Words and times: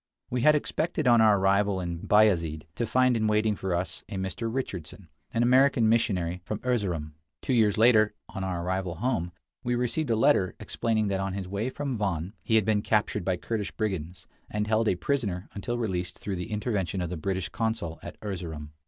We 0.31 0.41
had 0.41 0.55
expected, 0.55 1.07
on 1.07 1.21
our 1.21 1.37
arrival 1.37 1.79
in 1.79 1.99
Bayazid, 1.99 2.63
to 2.73 2.87
find 2.87 3.15
in 3.15 3.27
waiting 3.27 3.55
for 3.55 3.75
us 3.75 4.03
a 4.09 4.15
Mr. 4.15 4.51
Richardson, 4.51 5.09
an 5.31 5.43
American 5.43 5.87
missionary 5.87 6.41
from 6.43 6.57
Erzerum. 6.63 7.13
Two 7.43 7.53
years 7.53 7.77
later, 7.77 8.15
on 8.27 8.43
our 8.43 8.63
arrival 8.65 8.95
home, 8.95 9.31
we 9.63 9.75
received 9.75 10.09
a 10.09 10.15
letter 10.15 10.55
explaining 10.59 11.07
that 11.09 11.19
on 11.19 11.33
his 11.33 11.47
way 11.47 11.69
from 11.69 11.99
Van 11.99 12.33
he 12.41 12.55
had 12.55 12.65
been 12.65 12.81
captured 12.81 13.23
by 13.23 13.37
Kurdish 13.37 13.73
brigands, 13.73 14.25
and 14.49 14.65
held 14.65 14.87
a 14.87 14.95
prisoner 14.95 15.47
until 15.53 15.77
released 15.77 16.17
through 16.17 16.37
the 16.37 16.49
intervention 16.49 16.99
of 16.99 17.11
the 17.11 17.15
British 17.15 17.49
consul 17.49 17.99
at 18.01 18.19
Erzerum. 18.23 18.71